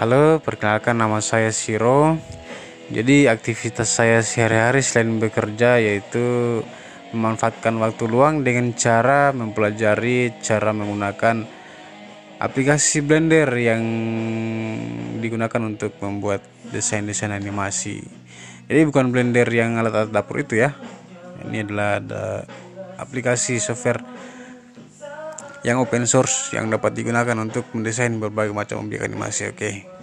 Halo, 0.00 0.40
perkenalkan 0.40 0.96
nama 0.96 1.20
saya 1.20 1.52
Siro. 1.52 2.16
Jadi 2.88 3.28
aktivitas 3.28 4.00
saya 4.00 4.24
sehari-hari 4.24 4.80
selain 4.80 5.20
bekerja 5.20 5.76
yaitu 5.76 6.24
memanfaatkan 7.12 7.76
waktu 7.76 8.08
luang 8.08 8.40
dengan 8.40 8.72
cara 8.72 9.28
mempelajari 9.36 10.40
cara 10.40 10.72
menggunakan 10.72 11.44
aplikasi 12.40 13.04
Blender 13.04 13.52
yang 13.60 13.84
digunakan 15.20 15.68
untuk 15.68 15.92
membuat 16.00 16.48
desain-desain 16.72 17.36
animasi. 17.36 18.00
Jadi 18.72 18.80
bukan 18.88 19.12
Blender 19.12 19.52
yang 19.52 19.76
alat-alat 19.76 20.16
dapur 20.16 20.40
itu 20.40 20.64
ya. 20.64 20.80
Ini 21.44 21.68
adalah 21.68 22.00
ada 22.00 22.48
aplikasi 22.96 23.60
software 23.60 24.00
yang 25.66 25.80
open 25.80 26.08
source 26.08 26.56
yang 26.56 26.72
dapat 26.72 26.96
digunakan 26.96 27.36
untuk 27.36 27.68
mendesain 27.76 28.16
berbagai 28.16 28.56
macam 28.56 28.88
objek 28.88 29.04
animasi 29.04 29.52
oke 29.52 29.56
okay. 29.60 29.99